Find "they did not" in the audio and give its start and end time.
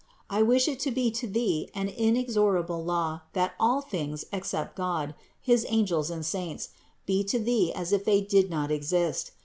8.03-8.71